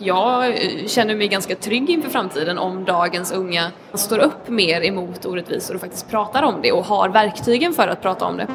Jag 0.00 0.48
eh, 0.48 0.86
känner 0.86 1.16
mig 1.16 1.28
ganska 1.28 1.56
trygg 1.56 1.90
inför 1.90 2.10
framtiden 2.10 2.58
om 2.58 2.84
dagens 2.84 3.32
unga 3.32 3.72
står 3.94 4.18
upp 4.18 4.48
mer 4.48 4.84
emot 4.84 5.26
orättvisor 5.26 5.74
och 5.74 5.80
faktiskt 5.80 6.10
pratar 6.10 6.42
om 6.42 6.54
det 6.62 6.72
och 6.72 6.84
har 6.84 7.08
verktygen 7.08 7.72
för 7.72 7.88
att 7.88 8.02
prata 8.02 8.24
om 8.24 8.36
det. 8.36 8.46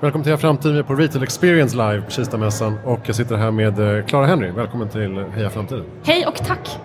Välkommen 0.00 0.24
till 0.24 0.30
Heja 0.32 0.38
Framtid, 0.38 0.72
vi 0.72 0.78
är 0.78 0.82
på 0.82 0.94
Retail 0.94 1.22
Experience 1.22 1.76
Live 1.76 2.00
på 2.02 2.10
Kistamässan 2.10 2.78
och 2.84 3.00
jag 3.04 3.16
sitter 3.16 3.36
här 3.36 3.50
med 3.50 3.98
eh, 3.98 4.04
Clara 4.04 4.26
Henry. 4.26 4.50
Välkommen 4.50 4.88
till 4.88 5.24
Heja 5.34 5.50
Framtiden. 5.50 5.84
Hej 6.04 6.26
och 6.26 6.36
tack! 6.36 6.78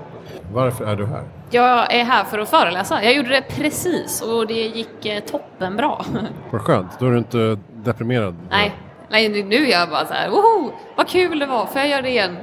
Varför 0.54 0.85
är 0.85 0.95
du 0.95 1.05
här? 1.05 1.23
Jag 1.49 1.94
är 1.94 2.04
här 2.04 2.23
för 2.23 2.40
att 2.40 2.49
föreläsa. 2.49 3.04
Jag 3.04 3.13
gjorde 3.13 3.30
det 3.30 3.41
precis 3.41 4.21
och 4.21 4.48
det 4.48 4.54
gick 4.54 5.05
eh, 5.05 5.20
toppenbra. 5.20 5.98
Vad 6.52 6.62
skönt, 6.62 6.99
då 6.99 7.05
är 7.05 7.12
du 7.12 7.18
inte 7.18 7.57
deprimerad? 7.73 8.35
Nej, 8.49 8.76
Nej 9.09 9.43
nu 9.43 9.55
är 9.55 9.71
jag 9.71 9.90
bara 9.90 10.05
så 10.05 10.13
här, 10.13 10.30
woho, 10.30 10.71
vad 10.95 11.07
kul 11.07 11.40
det 11.40 11.45
var, 11.45 11.66
får 11.66 11.82
jag 11.82 11.90
göra 11.90 12.02
det 12.02 12.09
igen? 12.09 12.38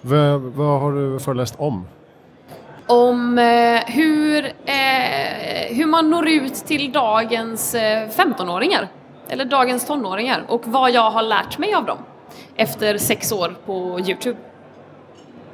V 0.00 0.16
vad 0.36 0.80
har 0.80 0.92
du 0.92 1.18
föreläst 1.18 1.54
om? 1.58 1.86
Om 2.86 3.38
eh, 3.38 3.94
hur, 3.94 4.44
eh, 4.46 5.76
hur 5.76 5.86
man 5.86 6.10
når 6.10 6.28
ut 6.28 6.54
till 6.54 6.92
dagens 6.92 7.74
eh, 7.74 8.08
15-åringar 8.08 8.88
eller 9.28 9.44
dagens 9.44 9.86
tonåringar 9.86 10.44
och 10.48 10.62
vad 10.64 10.90
jag 10.90 11.10
har 11.10 11.22
lärt 11.22 11.58
mig 11.58 11.74
av 11.74 11.84
dem 11.84 11.98
efter 12.56 12.98
sex 12.98 13.32
år 13.32 13.54
på 13.66 14.00
Youtube. 14.00 14.38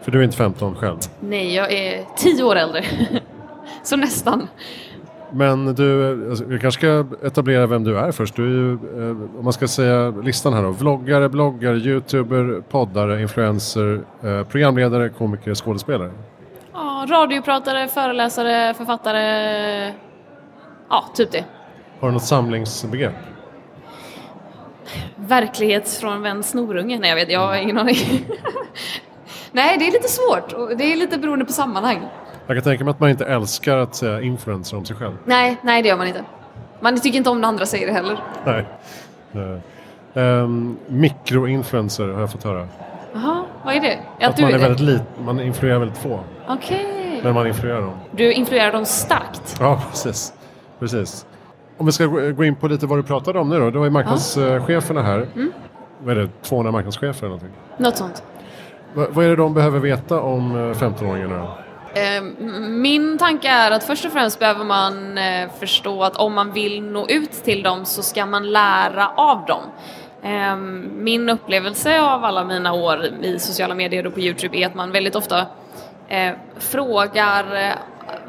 För 0.03 0.11
du 0.11 0.19
är 0.19 0.23
inte 0.23 0.37
15 0.37 0.75
själv? 0.75 0.99
Nej, 1.21 1.55
jag 1.55 1.73
är 1.73 2.05
10 2.17 2.45
år 2.45 2.57
äldre. 2.57 2.85
Så 3.83 3.97
nästan. 3.97 4.49
Men 5.31 5.75
du, 5.75 6.31
alltså, 6.31 6.45
vi 6.45 6.59
kanske 6.59 6.81
ska 6.81 7.27
etablera 7.27 7.67
vem 7.67 7.85
du 7.85 7.99
är 7.99 8.13
först. 8.13 8.37
Du 8.37 8.45
är 8.45 8.49
ju, 8.49 8.73
eh, 8.73 9.39
om 9.39 9.45
man 9.45 9.53
ska 9.53 9.69
säga 9.69 10.11
listan 10.11 10.53
här 10.53 10.63
då, 10.63 10.71
vloggare, 10.71 11.29
bloggare, 11.29 11.77
youtuber, 11.77 12.63
poddare, 12.71 13.23
influencer, 13.23 14.01
eh, 14.23 14.45
programledare, 14.45 15.09
komiker, 15.09 15.55
skådespelare. 15.55 16.11
Ja, 16.73 17.07
radiopratare, 17.09 17.89
föreläsare, 17.89 18.75
författare. 18.75 19.93
Ja, 20.91 21.05
typ 21.15 21.31
det. 21.33 21.45
Har 22.01 22.09
du 22.09 22.13
något 22.15 22.25
samlingsbegrepp? 22.25 23.15
Verklighetsfrånvänd 25.17 26.45
snorunge? 26.45 26.99
Nej, 26.99 27.09
jag 27.09 27.17
vet, 27.17 27.31
jag 27.31 27.41
har 27.41 27.57
ingen 27.57 27.79
aning. 27.79 27.97
Nej, 29.53 29.79
det 29.79 29.87
är 29.87 29.93
lite 29.93 30.09
svårt. 30.09 30.79
Det 30.79 30.93
är 30.93 30.97
lite 30.97 31.19
beroende 31.19 31.45
på 31.45 31.53
sammanhang. 31.53 32.09
Jag 32.47 32.57
kan 32.57 32.65
tänka 32.65 32.85
mig 32.85 32.91
att 32.91 33.01
man 33.01 33.11
inte 33.11 33.25
älskar 33.25 33.79
att 33.79 33.95
säga 33.95 34.21
influencer 34.21 34.77
om 34.77 34.85
sig 34.85 34.97
själv. 34.97 35.17
Nej, 35.25 35.57
nej 35.63 35.83
det 35.83 35.89
gör 35.89 35.97
man 35.97 36.07
inte. 36.07 36.25
Man 36.81 37.01
tycker 37.01 37.19
inte 37.19 37.31
om 37.31 37.41
när 37.41 37.49
andra 37.49 37.67
säger 37.67 37.87
det 37.87 37.93
heller. 37.93 38.19
Nej. 38.45 38.65
Uh, 39.37 39.59
um, 40.15 40.79
mikroinfluencer 40.87 42.09
har 42.09 42.21
jag 42.21 42.33
fått 42.33 42.45
höra. 42.45 42.69
Jaha, 43.15 43.45
vad 43.65 43.75
är 43.75 43.81
det? 43.81 43.99
Att, 44.21 44.35
att 44.35 44.41
man 44.41 44.55
är 44.55 44.59
väldigt 44.59 44.81
lit, 44.81 45.03
man 45.25 45.41
influerar 45.41 45.79
väldigt 45.79 45.99
få. 45.99 46.21
Okej. 46.49 46.87
Okay. 46.87 47.23
Men 47.23 47.35
man 47.35 47.47
influerar 47.47 47.81
dem. 47.81 47.95
Du 48.11 48.33
influerar 48.33 48.73
dem 48.73 48.87
starkt? 48.87 49.57
Ja, 49.61 49.83
precis. 49.91 50.33
precis. 50.79 51.27
Om 51.77 51.87
vi 51.87 51.93
ska 51.93 52.07
gå 52.07 52.45
in 52.45 52.57
på 52.57 52.69
lite 52.69 52.87
vad 52.87 52.99
du 52.99 53.03
pratade 53.03 53.39
om 53.39 53.49
nu 53.49 53.59
då. 53.59 53.71
Det 53.71 53.79
var 53.79 53.85
ju 53.85 53.91
marknadscheferna 53.91 55.03
här. 55.03 55.27
Mm. 55.35 55.53
Vad 56.05 56.19
är 56.19 56.21
det, 56.23 56.29
200 56.43 56.73
marknadschefer 56.73 57.27
eller 57.27 57.37
någonting? 57.37 57.59
Något 57.77 57.97
sånt. 57.97 58.23
V 58.95 59.07
vad 59.11 59.25
är 59.25 59.29
det 59.29 59.37
de 59.37 59.55
behöver 59.55 59.79
veta 59.79 60.21
om 60.21 60.57
15-åringarna 60.75 61.39
då? 61.39 61.59
Ehm, 62.01 62.83
min 62.83 63.19
tanke 63.19 63.49
är 63.49 63.71
att 63.71 63.85
först 63.85 64.05
och 64.05 64.13
främst 64.13 64.39
behöver 64.39 64.65
man 64.65 65.19
eh, 65.19 65.51
förstå 65.59 66.03
att 66.03 66.17
om 66.17 66.35
man 66.35 66.53
vill 66.53 66.83
nå 66.83 67.07
ut 67.09 67.33
till 67.33 67.63
dem 67.63 67.85
så 67.85 68.03
ska 68.03 68.27
man 68.27 68.53
lära 68.53 69.09
av 69.09 69.45
dem. 69.47 69.63
Ehm, 70.23 70.91
min 71.05 71.29
upplevelse 71.29 72.01
av 72.01 72.25
alla 72.25 72.45
mina 72.45 72.73
år 72.73 73.05
i 73.23 73.39
sociala 73.39 73.75
medier 73.75 74.07
och 74.07 74.15
på 74.15 74.21
Youtube 74.21 74.59
är 74.59 74.67
att 74.67 74.75
man 74.75 74.93
väldigt 74.93 75.17
ofta 75.17 75.47
eh, 76.09 76.33
frågar 76.59 77.57
eh, 77.57 77.73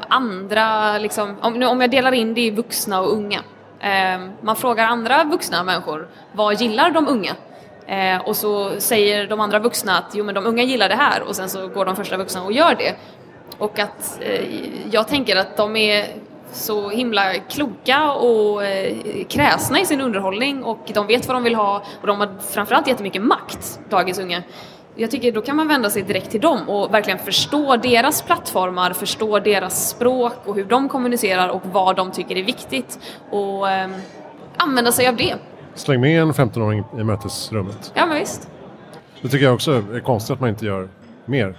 andra, 0.08 0.98
liksom, 0.98 1.36
om, 1.40 1.62
om 1.62 1.80
jag 1.80 1.90
delar 1.90 2.12
in 2.12 2.34
det 2.34 2.40
i 2.40 2.50
vuxna 2.50 3.00
och 3.00 3.12
unga. 3.12 3.40
Eh, 3.80 4.20
man 4.40 4.56
frågar 4.56 4.86
andra 4.86 5.24
vuxna 5.24 5.64
människor, 5.64 6.08
vad 6.32 6.60
gillar 6.60 6.90
de 6.90 7.08
unga? 7.08 7.32
Eh, 7.86 8.20
och 8.20 8.36
så 8.36 8.80
säger 8.80 9.26
de 9.26 9.40
andra 9.40 9.58
vuxna 9.58 9.98
att 9.98 10.14
jo 10.14 10.24
men 10.24 10.34
de 10.34 10.46
unga 10.46 10.62
gillar 10.62 10.88
det 10.88 10.94
här 10.94 11.22
och 11.22 11.36
sen 11.36 11.48
så 11.48 11.68
går 11.68 11.84
de 11.84 11.96
första 11.96 12.16
vuxna 12.16 12.42
och 12.42 12.52
gör 12.52 12.74
det. 12.74 12.94
Och 13.58 13.78
att 13.78 14.18
eh, 14.20 14.44
jag 14.90 15.08
tänker 15.08 15.36
att 15.36 15.56
de 15.56 15.76
är 15.76 16.06
så 16.52 16.88
himla 16.88 17.34
kloka 17.34 18.12
och 18.12 18.64
eh, 18.64 18.94
kräsna 19.28 19.80
i 19.80 19.86
sin 19.86 20.00
underhållning 20.00 20.64
och 20.64 20.90
de 20.94 21.06
vet 21.06 21.26
vad 21.26 21.36
de 21.36 21.42
vill 21.42 21.54
ha 21.54 21.82
och 22.00 22.06
de 22.06 22.20
har 22.20 22.28
framförallt 22.52 22.88
jättemycket 22.88 23.22
makt, 23.22 23.80
dagens 23.88 24.18
unga 24.18 24.42
jag 24.96 25.10
tycker 25.10 25.32
då 25.32 25.40
kan 25.42 25.56
man 25.56 25.68
vända 25.68 25.90
sig 25.90 26.02
direkt 26.02 26.30
till 26.30 26.40
dem 26.40 26.68
och 26.68 26.94
verkligen 26.94 27.18
förstå 27.18 27.76
deras 27.76 28.22
plattformar, 28.22 28.92
förstå 28.92 29.38
deras 29.38 29.88
språk 29.88 30.32
och 30.44 30.54
hur 30.54 30.64
de 30.64 30.88
kommunicerar 30.88 31.48
och 31.48 31.62
vad 31.72 31.96
de 31.96 32.10
tycker 32.12 32.36
är 32.36 32.44
viktigt 32.44 32.98
och 33.30 33.70
eh, 33.70 33.90
använda 34.56 34.92
sig 34.92 35.08
av 35.08 35.16
det. 35.16 35.34
Släng 35.74 36.00
med 36.00 36.20
en 36.20 36.32
15-åring 36.32 36.84
i 36.98 37.04
mötesrummet. 37.04 37.92
Ja, 37.94 38.06
men 38.06 38.18
visst. 38.18 38.48
Det 39.22 39.28
tycker 39.28 39.44
jag 39.44 39.54
också 39.54 39.72
är 39.72 40.00
konstigt 40.00 40.34
att 40.34 40.40
man 40.40 40.48
inte 40.48 40.66
gör 40.66 40.88
mer. 41.24 41.56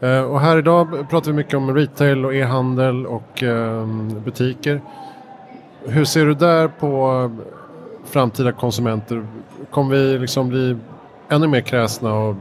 Eh, 0.00 0.22
och 0.22 0.40
här 0.40 0.58
idag 0.58 1.10
pratar 1.10 1.30
vi 1.30 1.36
mycket 1.36 1.54
om 1.54 1.74
retail 1.74 2.24
och 2.24 2.34
e-handel 2.34 3.06
och 3.06 3.42
eh, 3.42 3.86
butiker. 4.24 4.80
Hur 5.86 6.04
ser 6.04 6.26
du 6.26 6.34
där 6.34 6.68
på 6.68 7.30
framtida 8.04 8.52
konsumenter? 8.52 9.26
Kommer 9.70 9.96
vi 9.96 10.18
liksom 10.18 10.48
bli 10.48 10.76
ännu 11.28 11.46
mer 11.46 11.60
kräsna 11.60 12.14
och 12.14 12.36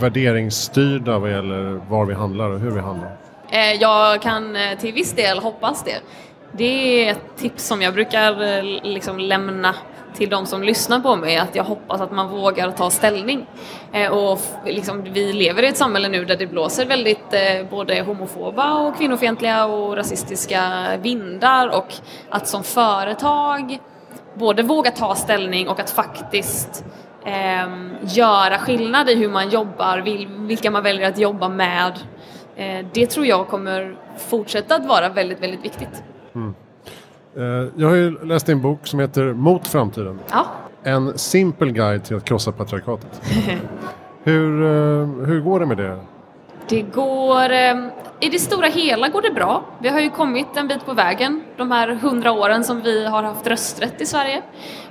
värderingsstyrda 0.00 1.18
vad 1.18 1.30
gäller 1.30 1.80
var 1.88 2.04
vi 2.04 2.14
handlar 2.14 2.50
och 2.50 2.60
hur 2.60 2.70
vi 2.70 2.80
handlar? 2.80 3.16
Eh, 3.50 3.72
jag 3.72 4.22
kan 4.22 4.56
eh, 4.56 4.78
till 4.78 4.92
viss 4.92 5.12
del 5.12 5.38
hoppas 5.38 5.84
det. 5.84 6.00
Det 6.52 7.04
är 7.04 7.12
ett 7.12 7.36
tips 7.36 7.66
som 7.66 7.82
jag 7.82 7.94
brukar 7.94 8.42
eh, 8.42 8.62
liksom 8.82 9.18
lämna 9.18 9.74
till 10.14 10.30
de 10.30 10.46
som 10.46 10.62
lyssnar 10.62 11.00
på 11.00 11.16
mig 11.16 11.36
att 11.36 11.54
jag 11.54 11.64
hoppas 11.64 12.00
att 12.00 12.12
man 12.12 12.28
vågar 12.28 12.70
ta 12.70 12.90
ställning. 12.90 13.46
Och 14.10 14.38
liksom, 14.64 15.02
vi 15.02 15.32
lever 15.32 15.62
i 15.62 15.66
ett 15.66 15.76
samhälle 15.76 16.08
nu 16.08 16.24
där 16.24 16.36
det 16.36 16.46
blåser 16.46 16.86
väldigt 16.86 17.34
både 17.70 18.00
homofoba 18.00 18.74
och 18.74 18.96
kvinnofientliga 18.96 19.66
och 19.66 19.96
rasistiska 19.96 20.88
vindar 21.02 21.68
och 21.68 21.94
att 22.30 22.48
som 22.48 22.64
företag 22.64 23.78
både 24.34 24.62
våga 24.62 24.90
ta 24.90 25.14
ställning 25.14 25.68
och 25.68 25.80
att 25.80 25.90
faktiskt 25.90 26.84
eh, 27.26 27.68
göra 28.02 28.58
skillnad 28.58 29.10
i 29.10 29.14
hur 29.14 29.28
man 29.28 29.48
jobbar, 29.48 30.02
vilka 30.46 30.70
man 30.70 30.82
väljer 30.82 31.08
att 31.08 31.18
jobba 31.18 31.48
med. 31.48 31.92
Eh, 32.56 32.86
det 32.92 33.06
tror 33.06 33.26
jag 33.26 33.48
kommer 33.48 33.96
fortsätta 34.18 34.74
att 34.74 34.86
vara 34.86 35.08
väldigt, 35.08 35.42
väldigt 35.42 35.64
viktigt. 35.64 36.02
Mm. 36.34 36.54
Eh, 37.36 37.68
jag 37.76 37.88
har 37.88 37.96
ju 37.96 38.24
läst 38.24 38.48
en 38.48 38.62
bok 38.62 38.86
som 38.86 39.00
heter 39.00 39.32
Mot 39.32 39.66
framtiden. 39.66 40.18
Ja. 40.30 40.46
En 40.82 41.18
simpel 41.18 41.72
guide 41.72 42.04
till 42.04 42.16
att 42.16 42.24
krossa 42.24 42.52
patriarkatet. 42.52 43.22
hur, 44.22 44.62
eh, 44.62 45.26
hur 45.26 45.40
går 45.40 45.60
det 45.60 45.66
med 45.66 45.76
det? 45.76 45.98
Det 46.68 46.82
går... 46.82 47.50
Eh, 47.50 47.76
I 48.20 48.28
det 48.28 48.38
stora 48.38 48.66
hela 48.66 49.08
går 49.08 49.22
det 49.22 49.30
bra. 49.30 49.64
Vi 49.78 49.88
har 49.88 50.00
ju 50.00 50.10
kommit 50.10 50.56
en 50.56 50.68
bit 50.68 50.86
på 50.86 50.92
vägen 50.92 51.42
de 51.56 51.70
här 51.70 51.88
hundra 51.88 52.32
åren 52.32 52.64
som 52.64 52.82
vi 52.82 53.06
har 53.06 53.22
haft 53.22 53.46
rösträtt 53.46 54.00
i 54.00 54.06
Sverige. 54.06 54.42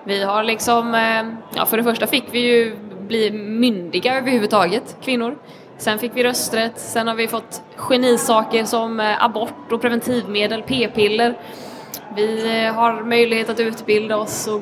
Vi 0.03 0.23
har 0.23 0.43
liksom... 0.43 0.95
Eh, 0.95 1.23
ja, 1.55 1.65
för 1.65 1.77
det 1.77 1.83
första 1.83 2.07
fick 2.07 2.23
vi 2.31 2.39
ju 2.39 2.75
bli 3.07 3.31
myndiga 3.31 4.17
överhuvudtaget, 4.17 4.97
kvinnor. 5.01 5.37
Sen 5.77 5.99
fick 5.99 6.11
vi 6.15 6.23
rösträtt, 6.23 6.79
sen 6.79 7.07
har 7.07 7.15
vi 7.15 7.27
fått 7.27 7.61
genisaker 7.75 8.65
som 8.65 8.99
eh, 8.99 9.23
abort 9.23 9.71
och 9.71 9.81
preventivmedel, 9.81 10.61
p-piller. 10.61 11.37
Vi 12.15 12.63
eh, 12.65 12.73
har 12.73 13.03
möjlighet 13.03 13.49
att 13.49 13.59
utbilda 13.59 14.17
oss 14.17 14.47
och 14.47 14.61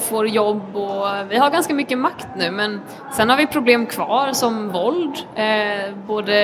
får 0.00 0.28
jobb 0.28 0.76
och 0.76 1.06
vi 1.28 1.36
har 1.36 1.50
ganska 1.50 1.74
mycket 1.74 1.98
makt 1.98 2.26
nu 2.36 2.50
men 2.50 2.80
sen 3.16 3.30
har 3.30 3.36
vi 3.36 3.46
problem 3.46 3.86
kvar 3.86 4.32
som 4.32 4.68
våld, 4.68 5.16
eh, 5.34 5.94
både, 6.06 6.34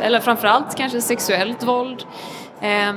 eller 0.00 0.20
framförallt 0.20 0.76
kanske 0.76 1.00
sexuellt 1.00 1.62
våld. 1.62 2.04
Eh, 2.60 2.92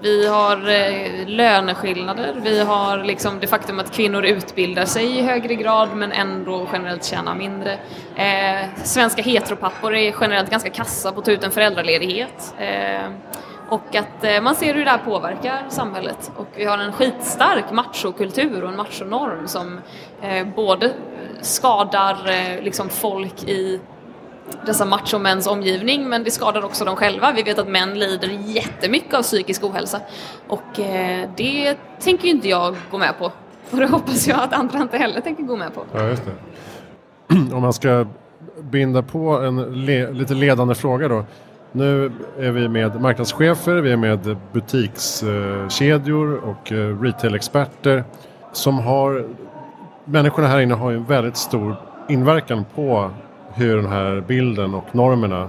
vi 0.00 0.26
har 0.26 0.68
eh, 0.68 1.26
löneskillnader, 1.26 2.34
vi 2.42 2.60
har 2.60 3.04
liksom 3.04 3.40
det 3.40 3.46
faktum 3.46 3.78
att 3.78 3.92
kvinnor 3.92 4.24
utbildar 4.24 4.84
sig 4.84 5.18
i 5.18 5.22
högre 5.22 5.54
grad 5.54 5.88
men 5.94 6.12
ändå 6.12 6.68
generellt 6.72 7.04
tjänar 7.04 7.34
mindre. 7.34 7.72
Eh, 8.16 8.66
svenska 8.84 9.22
heteropappor 9.22 9.94
är 9.94 10.14
generellt 10.20 10.50
ganska 10.50 10.70
kassa 10.70 11.12
på 11.12 11.18
att 11.18 11.24
ta 11.24 11.32
ut 11.32 11.44
en 11.44 11.50
föräldraledighet. 11.50 12.54
Eh, 12.58 13.10
och 13.70 13.94
att 13.94 14.24
eh, 14.24 14.40
man 14.42 14.54
ser 14.54 14.74
hur 14.74 14.84
det 14.84 14.90
här 14.90 14.98
påverkar 14.98 15.62
samhället. 15.68 16.32
Och 16.36 16.46
vi 16.56 16.64
har 16.64 16.78
en 16.78 16.92
skitstark 16.92 17.72
machokultur 17.72 18.64
och 18.64 18.70
en 18.70 18.76
machonorm 18.76 19.48
som 19.48 19.80
eh, 20.22 20.46
både 20.56 20.92
skadar 21.40 22.16
eh, 22.28 22.62
liksom 22.62 22.88
folk 22.88 23.44
i 23.44 23.80
dessa 24.66 24.84
machomäns 24.84 25.46
omgivning 25.46 26.08
men 26.08 26.24
det 26.24 26.30
skadar 26.30 26.64
också 26.64 26.84
dem 26.84 26.96
själva. 26.96 27.32
Vi 27.32 27.42
vet 27.42 27.58
att 27.58 27.68
män 27.68 27.98
lider 27.98 28.28
jättemycket 28.28 29.14
av 29.14 29.22
psykisk 29.22 29.64
ohälsa 29.64 30.00
och 30.48 30.80
eh, 30.80 31.28
det 31.36 31.76
tänker 32.00 32.28
inte 32.28 32.48
jag 32.48 32.76
gå 32.90 32.98
med 32.98 33.18
på. 33.18 33.32
Och 33.70 33.76
det 33.78 33.86
hoppas 33.86 34.26
jag 34.26 34.40
att 34.40 34.52
andra 34.52 34.82
inte 34.82 34.98
heller 34.98 35.20
tänker 35.20 35.42
gå 35.42 35.56
med 35.56 35.74
på. 35.74 35.84
Ja, 35.92 36.08
just 36.08 36.22
det. 36.24 36.34
Om 37.54 37.62
man 37.62 37.72
ska 37.72 38.06
binda 38.60 39.02
på 39.02 39.30
en 39.30 39.84
le 39.84 40.10
lite 40.10 40.34
ledande 40.34 40.74
fråga 40.74 41.08
då. 41.08 41.24
Nu 41.72 42.12
är 42.38 42.50
vi 42.50 42.68
med 42.68 43.00
marknadschefer, 43.00 43.74
vi 43.74 43.92
är 43.92 43.96
med 43.96 44.36
butikskedjor 44.52 46.36
och 46.36 46.72
eh, 46.72 47.00
retailexperter 47.02 48.04
som 48.52 48.78
har 48.78 49.24
Människorna 50.10 50.48
här 50.48 50.60
inne 50.60 50.74
har 50.74 50.90
ju 50.90 50.96
en 50.96 51.04
väldigt 51.04 51.36
stor 51.36 51.76
inverkan 52.08 52.64
på 52.74 53.10
hur 53.54 53.76
den 53.76 53.86
här 53.86 54.20
bilden 54.20 54.74
och 54.74 54.94
normerna 54.94 55.48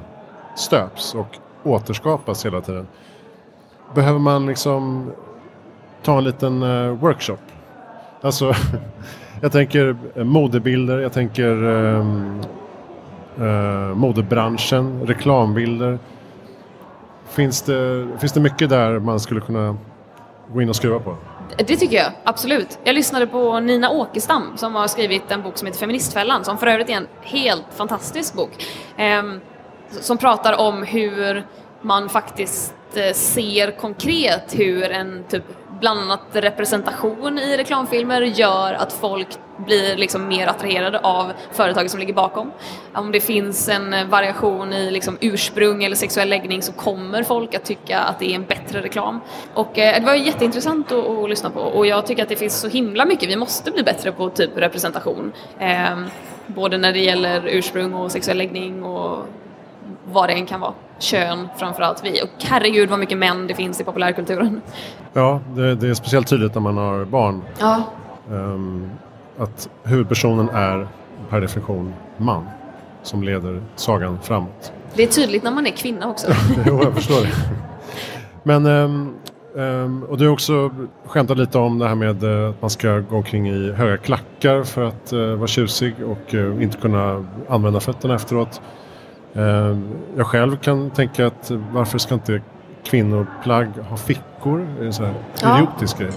stöps 0.56 1.16
och 1.16 1.38
återskapas 1.64 2.46
hela 2.46 2.62
tiden. 2.62 2.88
Behöver 3.96 4.20
man 4.20 4.46
liksom 4.46 5.12
ta 6.04 6.18
en 6.18 6.24
liten 6.24 6.64
eh, 6.64 6.92
workshop? 6.92 7.38
Alltså, 8.22 8.54
jag 9.42 9.52
tänker 9.52 9.96
modebilder, 10.24 11.00
jag 11.00 11.14
tänker 11.14 11.64
um, 11.64 12.42
eh, 13.40 13.96
modebranschen, 13.96 15.08
reklambilder. 15.08 16.00
Finns 17.30 17.62
det, 17.62 18.08
finns 18.20 18.34
det 18.34 18.40
mycket 18.40 18.70
där 18.70 19.00
man 19.00 19.20
skulle 19.20 19.42
kunna 19.42 19.78
gå 20.54 20.62
in 20.62 20.70
och 20.70 20.76
skruva 20.76 21.00
på? 21.00 21.18
Det 21.58 21.76
tycker 21.76 21.98
jag, 21.98 22.12
absolut. 22.24 22.80
Jag 22.84 22.96
lyssnade 22.96 23.28
på 23.28 23.60
Nina 23.60 23.90
Åkestam 23.90 24.44
som 24.56 24.76
har 24.76 24.88
skrivit 24.88 25.32
en 25.32 25.42
bok 25.42 25.58
som 25.58 25.66
heter 25.66 25.80
Feministfällan 25.80 26.44
som 26.44 26.58
för 26.58 26.68
övrigt 26.68 26.90
är 26.90 26.94
en 26.94 27.08
helt 27.22 27.66
fantastisk 27.76 28.34
bok. 28.34 28.66
Eh, 28.98 29.24
som 29.90 30.18
pratar 30.18 30.60
om 30.60 30.84
hur 30.84 31.46
man 31.82 32.10
faktiskt 32.10 32.74
eh, 32.94 33.14
ser 33.14 33.72
konkret 33.72 34.54
hur 34.60 34.92
en 34.92 35.24
typ 35.30 35.44
bland 35.82 36.00
annat 36.00 36.22
representation 36.32 37.40
i 37.40 37.58
reklamfilmer 37.58 38.22
gör 38.22 38.74
att 38.74 38.94
folk 38.94 39.28
blir 39.58 39.98
liksom 39.98 40.28
mer 40.28 40.48
attraherade 40.48 41.00
av 41.00 41.32
företaget 41.52 41.92
som 41.92 42.00
ligger 42.00 42.14
bakom. 42.14 42.52
Om 42.94 43.12
det 43.12 43.20
finns 43.20 43.70
en 43.70 44.10
variation 44.10 44.74
i 44.74 44.92
liksom 44.92 45.18
ursprung 45.22 45.84
eller 45.84 45.96
sexuell 45.96 46.30
läggning 46.30 46.62
så 46.62 46.72
kommer 46.72 47.24
folk 47.24 47.56
att 47.56 47.66
tycka 47.66 48.00
att 48.00 48.20
det 48.20 48.32
är 48.32 48.36
en 48.36 48.46
bättre 48.46 48.82
reklam. 48.82 49.22
Och 49.54 49.78
eh, 49.78 50.00
det 50.00 50.06
var 50.06 50.14
jätteintressant 50.14 50.92
att, 50.92 51.08
att, 51.10 51.30
lyssna 51.30 51.50
på 51.50 51.60
och 51.60 51.86
jag 51.88 52.06
tycker 52.06 52.24
att 52.24 52.30
det 52.30 52.36
finns 52.36 52.60
så 52.60 52.68
himla 52.68 53.06
mycket, 53.06 53.30
vi 53.30 53.36
måste 53.36 53.72
bli 53.72 53.84
bättre 53.84 54.12
på 54.12 54.30
typ 54.30 54.52
representation. 54.56 55.32
Eh, 55.60 56.00
både 56.48 56.78
när 56.78 56.94
det 56.94 57.00
gäller 57.00 57.48
ursprung 57.48 57.94
och 57.94 58.12
sexuell 58.12 58.38
läggning 58.38 58.84
och 58.84 59.26
vad 60.06 60.30
det 60.30 60.34
än 60.34 60.46
kan 60.46 60.60
vara. 60.60 60.74
Kön 61.02 61.48
framförallt. 61.58 62.04
Vi. 62.04 62.22
Och 62.22 62.44
herregud 62.44 62.90
vad 62.90 63.00
mycket 63.00 63.18
män 63.18 63.48
det 63.48 63.56
finns 63.56 63.82
i 63.82 63.84
populärkulturen. 63.84 64.62
Ja, 65.14 65.40
det, 65.56 65.76
det 65.76 65.88
är 65.88 65.94
speciellt 65.94 66.28
tydligt 66.28 66.56
när 66.56 66.62
man 66.62 66.78
har 66.78 67.06
barn. 67.06 67.42
Ja. 67.60 67.84
Um, 68.30 68.92
att 69.38 69.70
huvudpersonen 69.84 70.50
är 70.50 70.88
per 71.30 71.42
definition 71.42 71.94
man 72.18 72.46
som 73.04 73.24
leder 73.24 73.62
sagan 73.76 74.20
framåt. 74.22 74.74
Det 74.96 75.04
är 75.04 75.08
tydligt 75.08 75.44
när 75.44 75.52
man 75.52 75.68
är 75.68 75.72
kvinna 75.72 76.10
också. 76.10 76.28
jo, 76.66 76.84
jag 76.84 76.94
förstår 76.94 77.22
det. 77.22 77.30
Men, 78.44 78.66
um, 78.66 79.16
um, 79.54 80.04
och 80.04 80.18
du 80.18 80.26
har 80.26 80.34
också 80.34 80.72
skämtat 81.06 81.38
lite 81.38 81.58
om 81.58 81.80
det 81.80 81.88
här 81.88 81.96
med 81.96 82.24
uh, 82.24 82.50
att 82.50 82.62
man 82.62 82.70
ska 82.70 83.00
gå 83.00 83.16
omkring 83.16 83.50
i 83.50 83.72
höga 83.72 83.98
klackar 83.98 84.64
för 84.64 84.84
att 84.84 85.14
uh, 85.14 85.36
vara 85.36 85.48
tjusig 85.48 85.94
och 86.06 86.34
uh, 86.34 86.64
inte 86.64 86.78
kunna 86.78 87.26
använda 87.50 87.80
fötterna 87.80 88.16
efteråt. 88.16 88.62
Ehm, 89.36 89.90
jag 90.18 90.28
själv 90.28 90.58
kan 90.58 90.90
tänka 90.90 91.28
att 91.28 91.52
varför 91.72 91.98
ska 91.98 92.14
inte 92.14 92.42
kvinnoplagg 92.84 93.68
ha 93.90 93.98
fickor? 93.98 94.68
Det 94.78 94.84
är 94.84 94.86
en 94.86 94.94
sån 94.94 95.06
här 95.06 95.16
ja. 95.42 95.58
idiotisk 95.58 95.98
grej. 95.98 96.12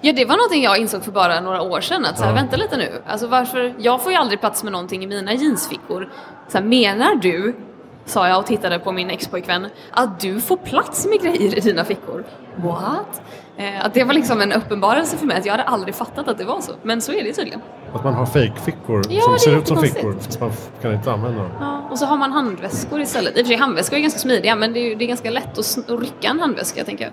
Ja, 0.00 0.12
det 0.12 0.24
var 0.24 0.36
någonting 0.36 0.62
jag 0.62 0.78
insåg 0.78 1.04
för 1.04 1.12
bara 1.12 1.40
några 1.40 1.62
år 1.62 1.80
sedan. 1.80 2.04
Att 2.04 2.18
så 2.18 2.24
här, 2.24 2.30
ja. 2.30 2.34
vänta 2.34 2.56
lite 2.56 2.76
nu. 2.76 3.02
Alltså 3.06 3.26
varför, 3.26 3.74
jag 3.78 4.02
får 4.02 4.12
ju 4.12 4.18
aldrig 4.18 4.40
plats 4.40 4.62
med 4.62 4.72
någonting 4.72 5.04
i 5.04 5.06
mina 5.06 5.32
jeansfickor. 5.34 6.08
Så 6.48 6.58
här, 6.58 6.64
menar 6.64 7.14
du, 7.14 7.56
sa 8.04 8.28
jag 8.28 8.38
och 8.38 8.46
tittade 8.46 8.78
på 8.78 8.92
min 8.92 9.10
expojkvän, 9.10 9.66
att 9.90 10.20
du 10.20 10.40
får 10.40 10.56
plats 10.56 11.06
med 11.06 11.20
grejer 11.20 11.58
i 11.58 11.60
dina 11.60 11.84
fickor? 11.84 12.24
What? 12.56 13.22
Eh, 13.56 13.86
att 13.86 13.94
det 13.94 14.04
var 14.04 14.14
liksom 14.14 14.40
en 14.40 14.52
uppenbarelse 14.52 15.16
för 15.16 15.26
mig, 15.26 15.36
att 15.36 15.46
jag 15.46 15.52
hade 15.52 15.64
aldrig 15.64 15.94
fattat 15.94 16.28
att 16.28 16.38
det 16.38 16.44
var 16.44 16.60
så. 16.60 16.72
Men 16.82 17.00
så 17.00 17.12
är 17.12 17.24
det 17.24 17.32
tydligen. 17.32 17.60
Att 17.94 18.04
man 18.04 18.14
har 18.14 18.26
fejkfickor 18.26 19.02
ja, 19.08 19.20
som 19.20 19.38
ser 19.38 19.58
ut 19.58 19.68
som 19.68 19.76
fickor 19.76 20.12
fast 20.12 20.40
man 20.40 20.50
kan 20.82 20.92
inte 20.92 21.12
använda 21.12 21.42
dem. 21.42 21.50
Ja, 21.60 21.82
och 21.90 21.98
så 21.98 22.06
har 22.06 22.16
man 22.16 22.32
handväskor 22.32 23.00
istället. 23.00 23.36
I 23.36 23.42
och 23.42 23.46
för 23.46 23.48
sig 23.48 23.56
handväskor 23.56 23.96
är 23.96 24.00
ganska 24.00 24.20
smidiga 24.20 24.56
men 24.56 24.72
det 24.72 24.80
är, 24.80 24.96
det 24.96 25.04
är 25.04 25.06
ganska 25.06 25.30
lätt 25.30 25.58
att, 25.58 25.90
att 25.90 26.00
rycka 26.00 26.28
en 26.28 26.40
handväska 26.40 26.84
tänker 26.84 27.04
jag. 27.04 27.12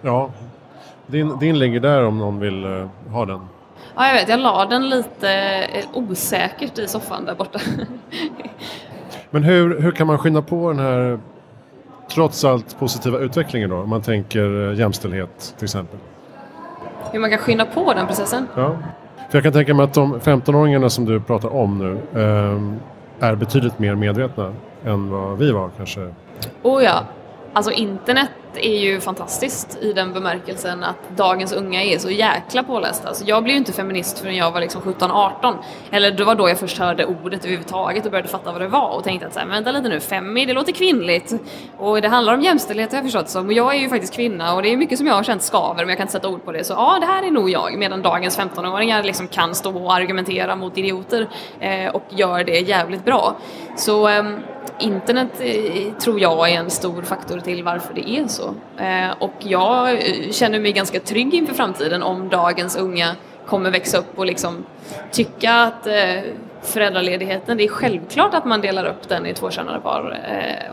Ja, 0.00 0.30
din, 1.06 1.38
din 1.38 1.58
ligger 1.58 1.80
där 1.80 2.04
om 2.04 2.18
någon 2.18 2.40
vill 2.40 2.64
uh, 2.64 2.88
ha 3.10 3.26
den. 3.26 3.40
Ja, 3.94 4.06
jag 4.06 4.14
vet. 4.14 4.28
Jag 4.28 4.40
la 4.40 4.64
den 4.64 4.88
lite 4.88 5.60
uh, 5.94 5.98
osäkert 5.98 6.78
i 6.78 6.88
soffan 6.88 7.24
där 7.24 7.34
borta. 7.34 7.58
men 9.30 9.42
hur, 9.42 9.80
hur 9.80 9.92
kan 9.92 10.06
man 10.06 10.18
skynda 10.18 10.42
på 10.42 10.68
den 10.68 10.78
här 10.78 11.18
trots 12.10 12.44
allt 12.44 12.78
positiva 12.78 13.18
utvecklingen 13.18 13.70
då? 13.70 13.76
Om 13.76 13.88
man 13.88 14.02
tänker 14.02 14.40
uh, 14.40 14.78
jämställdhet 14.78 15.54
till 15.58 15.64
exempel. 15.64 15.98
Hur 17.12 17.20
man 17.20 17.30
kan 17.30 17.38
skynda 17.38 17.64
på 17.64 17.94
den 17.94 18.06
processen? 18.06 18.46
Ja. 18.56 18.76
För 19.34 19.38
jag 19.38 19.42
kan 19.42 19.52
tänka 19.52 19.74
mig 19.74 19.84
att 19.84 19.94
de 19.94 20.20
15-åringarna 20.20 20.88
som 20.88 21.04
du 21.04 21.20
pratar 21.20 21.54
om 21.54 21.78
nu 21.78 22.20
eh, 22.20 23.28
är 23.28 23.34
betydligt 23.34 23.78
mer 23.78 23.94
medvetna 23.94 24.52
än 24.84 25.10
vad 25.10 25.38
vi 25.38 25.52
var 25.52 25.70
kanske. 25.76 26.08
Oh 26.62 26.84
ja, 26.84 27.04
alltså 27.54 27.72
internet 27.72 28.30
är 28.56 28.78
ju 28.78 29.00
fantastiskt 29.00 29.78
i 29.80 29.92
den 29.92 30.12
bemärkelsen 30.12 30.84
att 30.84 31.16
dagens 31.16 31.52
unga 31.52 31.82
är 31.82 31.98
så 31.98 32.10
jäkla 32.10 32.62
pålästa. 32.62 33.08
Alltså 33.08 33.24
jag 33.24 33.42
blev 33.42 33.52
ju 33.52 33.58
inte 33.58 33.72
feminist 33.72 34.18
förrän 34.18 34.36
jag 34.36 34.52
var 34.52 34.60
liksom 34.60 34.82
17-18. 34.82 35.54
Eller 35.90 36.10
det 36.10 36.24
var 36.24 36.34
då 36.34 36.48
jag 36.48 36.58
först 36.58 36.78
hörde 36.78 37.06
ordet 37.06 37.44
överhuvudtaget 37.44 38.04
och 38.04 38.10
började 38.10 38.28
fatta 38.28 38.52
vad 38.52 38.60
det 38.60 38.68
var 38.68 38.96
och 38.96 39.04
tänkte 39.04 39.26
att 39.26 39.34
så 39.34 39.40
här, 39.40 39.46
vänta 39.46 39.72
lite 39.72 39.88
nu, 39.88 40.00
femi, 40.00 40.44
det 40.44 40.52
låter 40.52 40.72
kvinnligt. 40.72 41.34
Och 41.78 42.02
det 42.02 42.08
handlar 42.08 42.34
om 42.34 42.40
jämställdhet 42.40 42.90
har 42.90 42.96
jag 42.96 43.04
förstått 43.04 43.28
som. 43.28 43.46
Och 43.46 43.52
jag 43.52 43.74
är 43.74 43.78
ju 43.78 43.88
faktiskt 43.88 44.14
kvinna 44.14 44.54
och 44.54 44.62
det 44.62 44.72
är 44.72 44.76
mycket 44.76 44.98
som 44.98 45.06
jag 45.06 45.14
har 45.14 45.22
känt 45.22 45.42
skaver 45.42 45.76
men 45.76 45.88
jag 45.88 45.98
kan 45.98 46.04
inte 46.04 46.12
sätta 46.12 46.28
ord 46.28 46.44
på 46.44 46.52
det. 46.52 46.64
Så 46.64 46.72
ja, 46.72 46.98
det 47.00 47.06
här 47.06 47.22
är 47.22 47.30
nog 47.30 47.50
jag. 47.50 47.78
Medan 47.78 48.02
dagens 48.02 48.38
15-åringar 48.38 49.02
liksom 49.02 49.28
kan 49.28 49.54
stå 49.54 49.84
och 49.84 49.94
argumentera 49.94 50.56
mot 50.56 50.78
idioter 50.78 51.28
eh, 51.60 51.94
och 51.94 52.04
gör 52.10 52.44
det 52.44 52.60
jävligt 52.60 53.04
bra. 53.04 53.36
Så 53.76 54.08
eh, 54.08 54.24
internet 54.78 55.40
eh, 55.40 55.92
tror 55.92 56.20
jag 56.20 56.50
är 56.50 56.58
en 56.58 56.70
stor 56.70 57.02
faktor 57.02 57.40
till 57.40 57.64
varför 57.64 57.94
det 57.94 58.10
är 58.10 58.26
så. 58.26 58.54
Eh, 58.78 59.10
och 59.18 59.34
jag 59.38 59.92
eh, 59.92 60.30
känner 60.30 60.60
mig 60.60 60.72
ganska 60.72 61.00
trygg 61.00 61.34
inför 61.34 61.54
framtiden 61.54 62.02
om 62.02 62.28
dagens 62.28 62.76
unga 62.76 63.16
kommer 63.46 63.70
växa 63.70 63.98
upp 63.98 64.18
och 64.18 64.26
liksom 64.26 64.64
tycka 65.10 65.52
att 65.52 65.86
föräldraledigheten, 66.62 67.56
det 67.56 67.64
är 67.64 67.68
självklart 67.68 68.34
att 68.34 68.44
man 68.44 68.60
delar 68.60 68.84
upp 68.84 69.08
den 69.08 69.26
i 69.26 69.34
tvåkönade 69.34 69.80
par 69.80 70.18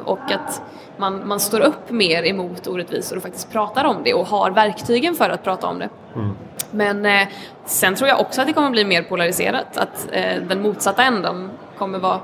och 0.05 0.31
att 0.31 0.61
man, 0.97 1.27
man 1.27 1.39
står 1.39 1.59
upp 1.59 1.89
mer 1.89 2.23
emot 2.23 2.67
orättvisor 2.67 3.17
och 3.17 3.23
faktiskt 3.23 3.51
pratar 3.51 3.85
om 3.85 3.97
det 4.03 4.13
och 4.13 4.27
har 4.27 4.51
verktygen 4.51 5.15
för 5.15 5.29
att 5.29 5.43
prata 5.43 5.67
om 5.67 5.79
det. 5.79 5.89
Mm. 6.15 6.35
Men 6.71 7.27
sen 7.65 7.95
tror 7.95 8.09
jag 8.09 8.19
också 8.19 8.41
att 8.41 8.47
det 8.47 8.53
kommer 8.53 8.69
bli 8.69 8.85
mer 8.85 9.03
polariserat, 9.03 9.77
att 9.77 10.07
den 10.47 10.61
motsatta 10.61 11.03
änden 11.03 11.49
kommer 11.77 11.99
vara 11.99 12.19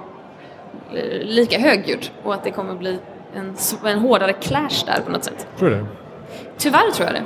lika 1.22 1.60
högljudd 1.60 2.10
och 2.24 2.34
att 2.34 2.44
det 2.44 2.52
kommer 2.52 2.76
bli 2.76 3.00
en, 3.34 3.56
en 3.86 4.00
hårdare 4.00 4.34
clash 4.34 4.86
där 4.86 5.02
på 5.06 5.12
något 5.12 5.24
sätt. 5.24 5.48
Tror 5.60 5.70
du 5.70 5.76
det? 5.76 5.86
Tyvärr 6.58 6.92
tror 6.92 7.08
jag 7.08 7.16
det. 7.16 7.24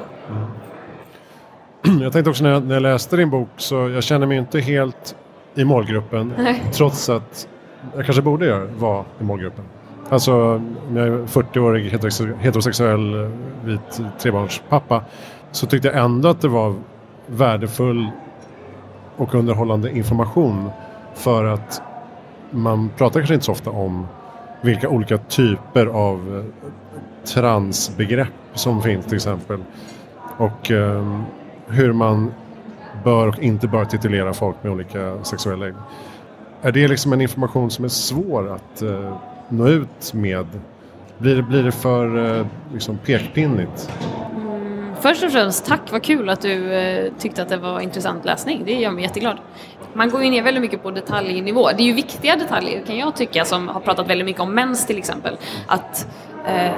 Mm. 1.83 2.01
Jag 2.01 2.13
tänkte 2.13 2.29
också 2.29 2.43
när 2.43 2.51
jag, 2.51 2.63
när 2.63 2.73
jag 2.73 2.83
läste 2.83 3.17
din 3.17 3.29
bok 3.29 3.49
så 3.57 3.89
jag 3.89 4.03
känner 4.03 4.27
mig 4.27 4.37
inte 4.37 4.59
helt 4.59 5.15
i 5.55 5.63
målgruppen 5.63 6.33
Nej. 6.37 6.63
trots 6.73 7.09
att 7.09 7.47
jag 7.95 8.05
kanske 8.05 8.21
borde 8.21 8.45
göra, 8.45 8.65
vara 8.65 9.05
i 9.19 9.23
målgruppen. 9.23 9.63
Alltså 10.09 10.33
om 10.87 10.97
jag 10.97 11.07
är 11.07 11.11
40-årig 11.11 11.89
heterosexuell 12.39 13.31
vit 13.65 14.01
trebarnspappa 14.19 15.03
så 15.51 15.67
tyckte 15.67 15.87
jag 15.87 15.97
ändå 15.97 16.29
att 16.29 16.41
det 16.41 16.47
var 16.47 16.75
värdefull 17.27 18.07
och 19.17 19.35
underhållande 19.35 19.97
information 19.97 20.69
för 21.13 21.45
att 21.45 21.81
man 22.51 22.89
pratar 22.97 23.19
kanske 23.19 23.33
inte 23.33 23.45
så 23.45 23.51
ofta 23.51 23.69
om 23.69 24.07
vilka 24.61 24.89
olika 24.89 25.17
typer 25.17 25.85
av 25.85 26.37
eh, 26.37 26.71
transbegrepp 27.25 28.27
som 28.53 28.81
finns 28.81 29.05
till 29.05 29.15
exempel. 29.15 29.63
Och 30.37 30.71
eh, 30.71 31.21
hur 31.67 31.93
man 31.93 32.33
bör 33.03 33.27
och 33.27 33.39
inte 33.39 33.67
bör 33.67 33.85
titulera 33.85 34.33
folk 34.33 34.55
med 34.63 34.71
olika 34.71 35.23
sexuella 35.23 35.65
läggning. 35.65 35.83
Är 36.61 36.71
det 36.71 36.87
liksom 36.87 37.13
en 37.13 37.21
information 37.21 37.71
som 37.71 37.85
är 37.85 37.89
svår 37.89 38.53
att 38.55 38.81
eh, 38.81 39.17
nå 39.49 39.67
ut 39.67 40.13
med 40.13 40.45
Blir 41.17 41.35
det, 41.35 41.43
blir 41.43 41.63
det 41.63 41.71
för 41.71 42.37
eh, 42.39 42.45
liksom 42.73 42.97
pekpinnigt? 42.97 43.91
Först 45.01 45.23
och 45.23 45.31
främst, 45.31 45.65
tack 45.65 45.91
vad 45.91 46.03
kul 46.03 46.29
att 46.29 46.41
du 46.41 46.73
eh, 46.73 47.11
tyckte 47.19 47.41
att 47.41 47.49
det 47.49 47.57
var 47.57 47.79
intressant 47.79 48.25
läsning. 48.25 48.63
Det 48.65 48.73
gör 48.73 48.91
mig 48.91 49.03
jätteglad. 49.03 49.37
Man 49.93 50.09
går 50.09 50.23
ju 50.23 50.29
ner 50.29 50.43
väldigt 50.43 50.61
mycket 50.61 50.83
på 50.83 50.91
detaljnivå. 50.91 51.69
Det 51.77 51.83
är 51.83 51.85
ju 51.85 51.93
viktiga 51.93 52.35
detaljer 52.35 52.85
kan 52.85 52.97
jag 52.97 53.15
tycka 53.15 53.45
som 53.45 53.67
har 53.67 53.79
pratat 53.79 54.09
väldigt 54.09 54.25
mycket 54.25 54.41
om 54.41 54.53
mens 54.53 54.87
till 54.87 54.97
exempel. 54.97 55.37
Att, 55.67 56.07
eh, 56.45 56.71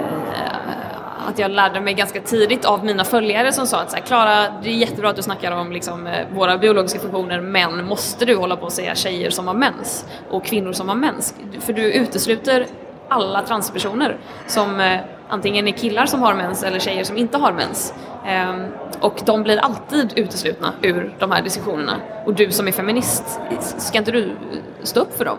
att 1.28 1.40
jag 1.40 1.52
lärde 1.52 1.82
mig 1.82 1.94
ganska 1.94 2.22
tidigt 2.22 2.66
av 2.66 2.86
mina 2.86 3.04
följare 3.04 3.52
som 3.52 3.68
sa 3.68 3.82
att 3.82 3.92
så 3.92 3.98
här, 3.98 4.04
Klara, 4.04 4.60
det 4.64 4.70
är 4.70 4.74
jättebra 4.74 5.10
att 5.10 5.16
du 5.16 5.22
snackar 5.22 5.52
om 5.52 5.72
liksom, 5.72 6.08
eh, 6.08 6.28
våra 6.34 6.58
biologiska 6.58 7.00
funktioner 7.00 7.42
men 7.42 7.86
måste 7.86 8.26
du 8.26 8.36
hålla 8.36 8.56
på 8.56 8.66
att 8.66 8.74
säga 8.74 8.96
tjejer 8.96 9.30
som 9.30 9.48
har 9.48 9.54
mens 9.54 10.06
och 10.30 10.46
kvinnor 10.46 10.74
som 10.74 10.90
har 10.90 10.96
mens? 10.96 11.36
För 11.60 11.74
du 11.74 11.94
utesluter 11.94 12.68
alla 13.10 13.42
transpersoner 13.42 14.18
som 14.48 14.80
eh, 14.80 15.00
antingen 15.34 15.68
är 15.68 15.72
killar 15.72 16.06
som 16.06 16.22
har 16.22 16.34
mens 16.34 16.64
eller 16.64 16.80
tjejer 16.80 17.04
som 17.04 17.18
inte 17.18 17.38
har 17.38 17.54
mens. 17.54 17.94
Ehm, 18.26 18.66
och 19.00 19.22
de 19.26 19.44
blir 19.44 19.58
alltid 19.58 20.14
uteslutna 20.16 20.74
ur 20.82 21.16
de 21.20 21.32
här 21.32 21.42
diskussionerna. 21.42 21.94
Och 22.26 22.34
du 22.34 22.52
som 22.52 22.68
är 22.68 22.72
feminist, 22.72 23.40
ska 23.78 23.98
inte 23.98 24.12
du 24.12 24.36
stå 24.84 25.00
upp 25.00 25.18
för 25.18 25.26
dem? 25.26 25.38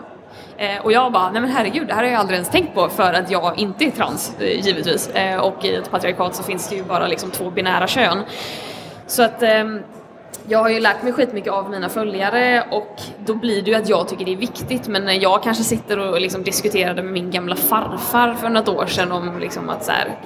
Ehm, 0.57 0.83
och 0.83 0.91
jag 0.91 1.11
bara, 1.11 1.31
nej 1.31 1.41
men 1.41 1.51
herregud, 1.51 1.87
det 1.87 1.93
här 1.93 2.03
har 2.03 2.09
jag 2.09 2.19
aldrig 2.19 2.35
ens 2.35 2.49
tänkt 2.49 2.75
på 2.75 2.89
för 2.89 3.13
att 3.13 3.31
jag 3.31 3.59
inte 3.59 3.85
är 3.85 3.91
trans, 3.91 4.35
eh, 4.39 4.65
givetvis. 4.65 5.09
Ehm, 5.13 5.39
och 5.39 5.65
i 5.65 5.75
ett 5.75 5.91
patriarkat 5.91 6.35
så 6.35 6.43
finns 6.43 6.69
det 6.69 6.75
ju 6.75 6.83
bara 6.83 7.07
liksom 7.07 7.31
två 7.31 7.49
binära 7.49 7.87
kön. 7.87 8.17
Så 9.07 9.23
att 9.23 9.43
jag 10.47 10.59
har 10.59 10.69
ju 10.69 10.79
lärt 10.79 11.03
mig 11.03 11.13
skitmycket 11.13 11.53
av 11.53 11.69
mina 11.69 11.89
följare 11.89 12.67
och 12.71 13.01
då 13.25 13.35
blir 13.35 13.61
det 13.61 13.71
ju 13.71 13.77
att 13.77 13.89
jag 13.89 14.07
tycker 14.07 14.25
det 14.25 14.33
är 14.33 14.37
viktigt 14.37 14.87
men 14.87 15.05
när 15.05 15.23
jag 15.23 15.43
kanske 15.43 15.63
sitter 15.63 15.99
och 15.99 16.21
liksom 16.21 16.43
diskuterade 16.43 17.03
med 17.03 17.13
min 17.13 17.31
gamla 17.31 17.55
farfar 17.55 18.33
för 18.33 18.49
något 18.49 18.69
år 18.69 18.85
sedan 18.85 19.11
om 19.11 19.39
liksom 19.39 19.69
att 19.69 19.85
så 19.85 19.91
här, 19.91 20.19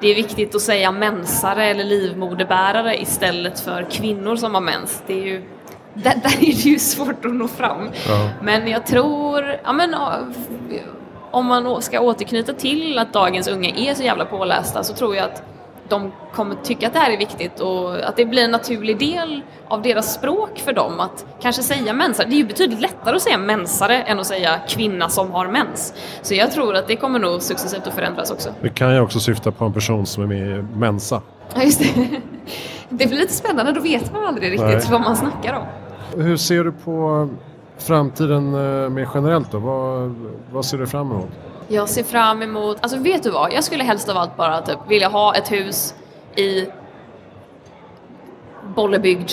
det 0.00 0.08
är 0.08 0.14
viktigt 0.14 0.54
att 0.54 0.62
säga 0.62 0.92
mensare 0.92 1.64
eller 1.64 1.84
livmoderbärare 1.84 3.00
istället 3.00 3.60
för 3.60 3.86
kvinnor 3.90 4.36
som 4.36 4.54
har 4.54 4.60
mens. 4.60 5.02
Det 5.06 5.12
är 5.12 5.26
ju 5.26 5.42
där, 5.94 6.14
där 6.22 6.36
är 6.36 6.64
det 6.64 6.70
ju 6.70 6.78
svårt 6.78 7.24
att 7.24 7.34
nå 7.34 7.48
fram. 7.48 7.90
Ja. 8.08 8.30
Men 8.42 8.68
jag 8.68 8.86
tror, 8.86 9.60
ja 9.64 9.72
men 9.72 9.94
om 11.30 11.46
man 11.46 11.82
ska 11.82 12.00
återknyta 12.00 12.52
till 12.52 12.98
att 12.98 13.12
dagens 13.12 13.48
unga 13.48 13.68
är 13.68 13.94
så 13.94 14.02
jävla 14.02 14.24
pålästa 14.24 14.82
så 14.82 14.94
tror 14.94 15.16
jag 15.16 15.24
att 15.24 15.42
de 15.88 16.12
kommer 16.34 16.54
tycka 16.54 16.86
att 16.86 16.92
det 16.92 16.98
här 16.98 17.10
är 17.12 17.18
viktigt 17.18 17.60
och 17.60 18.08
att 18.08 18.16
det 18.16 18.24
blir 18.24 18.44
en 18.44 18.50
naturlig 18.50 18.98
del 18.98 19.42
av 19.68 19.82
deras 19.82 20.14
språk 20.14 20.58
för 20.58 20.72
dem 20.72 21.00
att 21.00 21.26
kanske 21.40 21.62
säga 21.62 21.92
mensare. 21.92 22.26
Det 22.28 22.34
är 22.34 22.38
ju 22.38 22.46
betydligt 22.46 22.80
lättare 22.80 23.16
att 23.16 23.22
säga 23.22 23.38
mensare 23.38 24.02
än 24.02 24.20
att 24.20 24.26
säga 24.26 24.58
kvinna 24.68 25.08
som 25.08 25.30
har 25.30 25.48
mens. 25.48 25.94
Så 26.22 26.34
jag 26.34 26.52
tror 26.52 26.76
att 26.76 26.88
det 26.88 26.96
kommer 26.96 27.18
nog 27.18 27.42
successivt 27.42 27.86
att 27.86 27.94
förändras 27.94 28.30
också. 28.30 28.50
Det 28.62 28.68
kan 28.68 28.94
ju 28.94 29.00
också 29.00 29.20
syfta 29.20 29.52
på 29.52 29.64
en 29.64 29.72
person 29.72 30.06
som 30.06 30.22
är 30.22 30.26
med 30.26 30.58
i 30.58 30.62
Mensa. 30.62 31.22
Ja, 31.54 31.62
just 31.62 31.80
det. 31.80 32.20
Det 32.88 33.06
blir 33.06 33.18
lite 33.18 33.32
spännande, 33.32 33.72
då 33.72 33.80
vet 33.80 34.12
man 34.12 34.24
aldrig 34.24 34.52
riktigt 34.52 34.68
Nej. 34.68 34.86
vad 34.90 35.00
man 35.00 35.16
snackar 35.16 35.54
om. 35.54 35.66
Hur 36.22 36.36
ser 36.36 36.64
du 36.64 36.72
på 36.72 37.28
framtiden 37.78 38.54
eh, 38.54 38.90
mer 38.90 39.08
generellt 39.14 39.52
då? 39.52 39.58
Vad, 39.58 40.14
vad 40.52 40.64
ser 40.64 40.78
du 40.78 40.86
fram 40.86 41.10
emot? 41.10 41.28
Jag 41.68 41.88
ser 41.88 42.02
fram 42.02 42.42
emot, 42.42 42.76
alltså 42.80 42.98
vet 42.98 43.22
du 43.22 43.30
vad? 43.30 43.52
Jag 43.52 43.64
skulle 43.64 43.84
helst 43.84 44.08
av 44.08 44.16
allt 44.16 44.36
bara 44.36 44.60
typ 44.62 44.78
vilja 44.88 45.08
ha 45.08 45.34
ett 45.34 45.52
hus 45.52 45.94
i 46.36 46.66
Bollebygd 48.76 49.32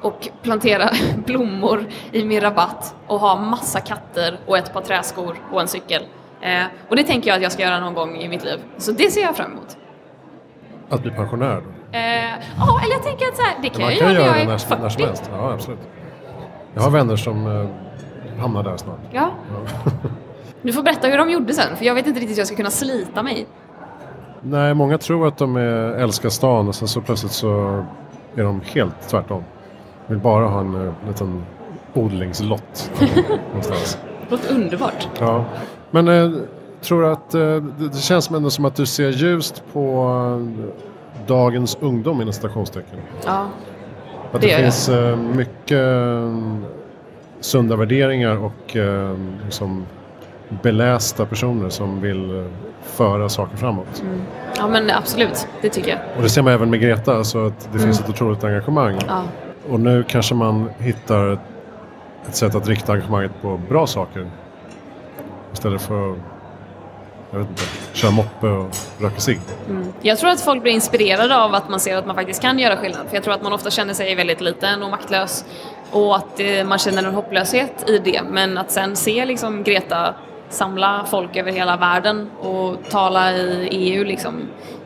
och 0.00 0.28
plantera 0.42 0.90
blommor 1.26 1.86
i 2.12 2.24
min 2.24 2.40
rabatt 2.40 2.94
och 3.06 3.20
ha 3.20 3.36
massa 3.40 3.80
katter 3.80 4.38
och 4.46 4.58
ett 4.58 4.72
par 4.72 4.80
träskor 4.80 5.36
och 5.52 5.60
en 5.60 5.68
cykel. 5.68 6.02
Eh, 6.40 6.62
och 6.88 6.96
det 6.96 7.02
tänker 7.02 7.28
jag 7.28 7.36
att 7.36 7.42
jag 7.42 7.52
ska 7.52 7.62
göra 7.62 7.80
någon 7.80 7.94
gång 7.94 8.16
i 8.16 8.28
mitt 8.28 8.44
liv. 8.44 8.58
Så 8.78 8.92
det 8.92 9.10
ser 9.10 9.22
jag 9.22 9.36
fram 9.36 9.52
emot. 9.52 9.76
Att 10.90 11.02
bli 11.02 11.10
pensionär? 11.10 11.62
Eh, 11.92 12.00
Ja, 12.58 12.80
eller 12.84 12.92
jag 12.94 13.02
tänker 13.02 13.26
att 13.28 13.36
så 13.36 13.42
här, 13.42 13.54
det 13.62 13.68
kan 13.68 13.80
jag 13.80 13.98
kan 13.98 14.12
göra 14.12 14.12
göra 14.12 14.24
när 14.24 14.32
jag 14.32 14.42
är 14.42 14.46
när, 14.46 14.58
som- 14.58 14.78
när 14.80 14.88
som 14.88 14.98
40. 14.98 15.06
helst. 15.06 15.30
Ja, 15.32 15.52
absolut. 15.52 15.78
Jag 16.74 16.82
har 16.82 16.90
vänner 16.90 17.16
som 17.16 17.46
eh, 17.46 18.40
hamnar 18.40 18.62
där 18.62 18.76
snart. 18.76 18.98
Ja. 19.10 19.30
Du 20.62 20.72
får 20.72 20.82
berätta 20.82 21.08
hur 21.08 21.18
de 21.18 21.30
gjorde 21.30 21.52
sen, 21.52 21.76
för 21.76 21.84
jag 21.84 21.94
vet 21.94 22.06
inte 22.06 22.20
riktigt 22.20 22.36
hur 22.36 22.40
jag 22.40 22.46
ska 22.46 22.56
kunna 22.56 22.70
slita 22.70 23.22
mig. 23.22 23.46
Nej, 24.40 24.74
många 24.74 24.98
tror 24.98 25.28
att 25.28 25.38
de 25.38 25.56
är, 25.56 25.92
älskar 25.92 26.28
stan 26.28 26.68
och 26.68 26.74
sen 26.74 26.88
så 26.88 27.00
plötsligt 27.00 27.32
så 27.32 27.84
är 28.34 28.42
de 28.42 28.60
helt 28.64 29.08
tvärtom. 29.08 29.44
Vill 30.06 30.18
bara 30.18 30.46
ha 30.46 30.60
en 30.60 30.86
eh, 30.86 30.92
liten 31.08 31.42
odlingslott 31.94 32.90
någonstans. 33.48 33.98
Det 34.28 34.30
låter 34.30 34.54
underbart. 34.54 35.08
Ja. 35.20 35.44
Men 35.90 36.08
eh, 36.08 36.30
tror 36.80 37.04
att 37.04 37.34
eh, 37.34 37.40
det, 37.40 37.88
det 37.92 37.96
känns 37.98 38.30
ändå 38.30 38.50
som 38.50 38.64
att 38.64 38.74
du 38.74 38.86
ser 38.86 39.10
ljust 39.10 39.62
på 39.72 40.06
eh, 40.40 41.26
dagens 41.26 41.78
ungdom 41.80 42.20
inom 42.20 42.32
citationstecken? 42.32 42.98
Ja. 43.26 43.46
Att 44.32 44.40
Det 44.40 44.46
det, 44.46 44.56
finns 44.62 44.88
eh, 44.88 45.16
mycket 45.16 45.88
sunda 47.40 47.76
värderingar 47.76 48.36
och 48.36 48.76
eh, 48.76 49.16
liksom 49.44 49.86
belästa 50.62 51.26
personer 51.26 51.68
som 51.68 52.00
vill 52.00 52.38
eh, 52.38 52.44
föra 52.82 53.28
saker 53.28 53.56
framåt. 53.56 54.02
ja, 54.56 54.68
men 54.68 54.90
absolut. 54.90 55.46
Det 55.60 55.68
tycker 55.68 55.90
jag. 55.90 55.98
Och 56.16 56.22
det 56.22 56.28
ser 56.28 56.42
man 56.42 56.52
även 56.52 56.70
med 56.70 56.80
Greta, 56.80 57.16
alltså 57.16 57.46
att 57.46 57.68
det 57.72 57.78
finns 57.78 58.00
ett 58.00 58.08
otroligt 58.08 58.44
engagemang. 58.44 58.98
Ja. 59.08 59.22
Och 59.70 59.80
nu 59.80 60.04
kanske 60.08 60.34
man 60.34 60.70
hittar 60.78 61.32
ett, 61.32 62.34
sätt 62.34 62.54
att 62.54 62.68
rikta 62.68 62.92
engagemanget 62.92 63.32
på 63.42 63.60
bra 63.68 63.86
saker. 63.86 64.30
Istället 65.52 65.82
för 65.82 66.12
att 66.12 66.18
jag 67.30 67.38
vet 67.38 67.48
inte, 67.48 67.62
köra 67.92 68.10
moppe 68.10 68.46
och 68.46 68.76
röka 68.98 69.20
cigg. 69.20 69.40
Jag 70.00 70.18
tror 70.18 70.30
att 70.30 70.40
folk 70.40 70.62
blir 70.62 70.72
inspirerade 70.72 71.36
av 71.36 71.54
att 71.54 71.68
man 71.68 71.80
ser 71.80 71.96
att 71.96 72.06
man 72.06 72.14
faktiskt 72.14 72.42
kan 72.42 72.58
göra 72.58 72.76
skillnad. 72.76 73.06
För 73.08 73.14
jag 73.16 73.24
tror 73.24 73.34
att 73.34 73.42
man 73.42 73.52
ofta 73.52 73.70
känner 73.70 73.94
sig 73.94 74.14
väldigt 74.14 74.40
liten 74.40 74.82
och 74.82 74.90
maktlös 74.90 75.44
och 75.90 76.16
att 76.16 76.40
eh, 76.40 76.64
man 76.64 76.78
känner 76.78 77.02
en 77.02 77.14
hopplöshet 77.14 77.90
i 77.90 77.98
det. 77.98 78.22
Men 78.30 78.58
att 78.58 78.70
sen 78.70 78.96
se 78.96 79.24
liksom 79.24 79.62
Greta 79.62 80.14
samla 80.52 81.04
folk 81.10 81.36
över 81.36 81.52
hela 81.52 81.76
världen 81.76 82.30
och 82.40 82.76
tala 82.90 83.32
i 83.32 83.68
EU 83.70 84.04
liksom. 84.04 84.34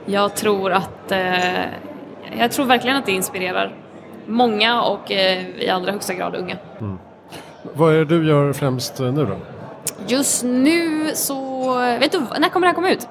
Jag 0.06 0.34
tror 0.36 0.72
att 0.72 1.12
eh, 1.12 1.60
jag 2.38 2.50
tror 2.52 2.66
verkligen 2.66 2.96
att 2.96 3.06
det 3.06 3.12
inspirerar 3.12 3.74
många 4.26 4.82
och 4.82 5.12
eh, 5.12 5.48
i 5.58 5.68
allra 5.70 5.92
högsta 5.92 6.14
grad 6.14 6.34
unga. 6.36 6.56
Vad 7.62 7.92
är 7.94 7.98
det 7.98 8.04
du 8.04 8.26
gör 8.28 8.52
främst 8.52 9.00
eh, 9.00 9.12
nu 9.12 9.26
då? 9.26 9.36
Just 10.08 10.44
nu 10.44 11.10
så, 11.14 11.74
vet 11.78 12.12
du, 12.12 12.20
när 12.38 12.48
kommer 12.48 12.66
det 12.66 12.70
här 12.70 12.74
komma 12.74 12.90
ut? 12.90 13.08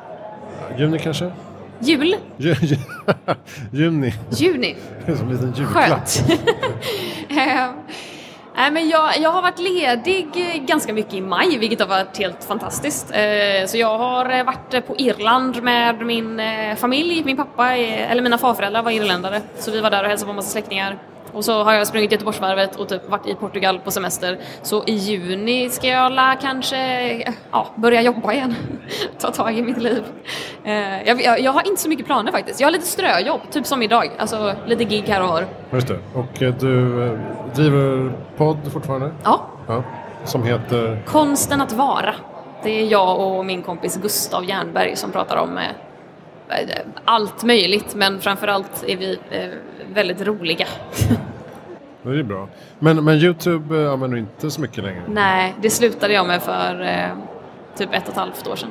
Juni 0.78 1.00
kanske? 1.00 1.32
Jul? 1.80 2.16
Ju- 2.38 2.56
ju- 2.62 2.78
Juni. 3.72 4.14
Juni? 4.30 4.76
Som 5.06 5.28
en 5.28 5.30
liten 5.34 5.54
julklapp. 5.58 5.88
Skönt. 5.90 6.24
Nej, 8.58 8.72
men 8.72 8.90
jag, 8.90 9.18
jag 9.18 9.30
har 9.32 9.42
varit 9.42 9.60
ledig 9.60 10.28
eh, 10.36 10.62
ganska 10.62 10.94
mycket 10.94 11.14
i 11.14 11.22
maj, 11.22 11.58
vilket 11.58 11.80
har 11.80 11.88
varit 11.88 12.18
helt 12.18 12.44
fantastiskt. 12.44 13.12
Eh, 13.12 13.66
Så 13.68 13.78
jag 13.78 13.98
har 13.98 14.30
eh, 14.30 14.44
varit 14.44 14.74
eh, 14.74 14.82
på 14.82 14.96
Irland 14.98 15.64
med 15.64 16.02
min 16.06 16.40
eh, 16.40 16.76
familj. 16.76 17.24
Min 17.26 17.38
pappa, 17.38 17.78
är, 17.78 18.08
eller 18.12 18.22
mina 18.22 18.38
farföräldrar 18.38 18.84
var 18.84 18.92
irländare, 18.92 19.42
så 19.60 19.72
vi 19.72 19.82
var 19.82 19.90
där 19.90 20.04
och 20.04 20.10
hälsade 20.10 20.26
på 20.26 20.30
en 20.32 20.36
massa 20.36 20.50
släktingar. 20.52 20.98
Och 21.36 21.46
så 21.46 21.64
har 21.64 21.74
jag 21.74 21.88
sprungit 21.88 22.12
Göteborgsvarvet 22.12 22.76
och 22.76 22.90
typ 22.90 23.10
varit 23.10 23.28
i 23.28 23.36
Portugal 23.36 23.80
på 23.80 23.92
semester. 23.92 24.38
Så 24.62 24.84
i 24.88 24.92
juni 24.94 25.70
ska 25.70 25.88
jag 25.88 26.12
la 26.12 26.36
kanske 26.42 26.78
ja, 27.52 27.68
börja 27.76 28.02
jobba 28.02 28.34
igen. 28.34 28.56
Ta 29.20 29.32
tag 29.32 29.58
i 29.58 29.62
mitt 29.62 29.78
liv. 29.78 30.04
Eh, 30.64 31.08
Jag, 31.08 31.22
jag, 31.22 31.40
jag 31.40 31.52
har 31.52 31.68
inte 31.68 31.82
så 31.82 31.90
mycket 31.90 32.06
planer 32.06 32.32
faktiskt. 32.32 32.60
Jag 32.60 32.68
har 32.68 32.72
lite 32.72 32.86
ströjobb, 32.86 33.42
typ 33.52 33.66
som 33.66 33.82
idag. 33.84 34.12
Alltså 34.18 34.54
lite 34.66 34.84
gig 34.84 35.04
här 35.08 35.22
och 35.24 35.30
var. 35.30 35.46
Just 35.72 35.88
det. 35.88 36.00
Och 36.14 36.42
eh, 36.42 36.54
du 36.60 37.04
eh, 37.06 37.20
driver 37.56 38.12
podd 38.38 38.58
fortfarande? 38.74 39.12
Ja, 39.24 39.46
Ja. 39.68 39.84
Som 40.24 40.44
heter? 40.44 41.02
Konsten 41.06 41.62
att 41.62 41.74
vara. 41.74 42.16
Det 42.64 42.82
är 42.82 42.86
jag 42.86 43.20
och 43.20 43.46
min 43.46 43.62
kompis 43.62 43.98
Gustav 44.02 44.46
Jernberg 44.46 44.96
som 44.96 45.12
pratar 45.12 45.38
om 45.38 45.60
allt 47.06 47.44
möjligt 47.44 47.96
men 47.96 48.20
framförallt 48.22 48.84
är 48.88 48.98
vi 48.98 49.20
eh, 49.32 49.48
väldigt 49.94 50.22
roliga. 50.22 50.66
Det 52.04 52.20
är 52.20 52.24
bra. 52.24 52.48
Men, 52.80 53.04
men 53.04 53.16
Youtube 53.16 53.84
eh, 53.84 53.92
använder 53.92 54.16
du 54.16 54.22
inte 54.22 54.52
så 54.52 54.62
mycket 54.62 54.84
längre? 54.84 55.02
Nej, 55.08 55.56
det 55.62 55.70
slutade 55.70 56.14
jag 56.14 56.28
med 56.28 56.42
för 56.44 56.82
eh, 56.82 57.18
typ 57.78 57.94
ett 57.94 58.04
och 58.04 58.10
ett 58.10 58.16
halvt 58.18 58.48
år 58.48 58.56
sedan. 58.56 58.70